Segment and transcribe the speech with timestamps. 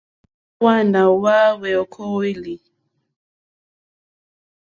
[0.53, 1.01] Nɛh Hwaana
[1.45, 2.55] na hweyokoeli?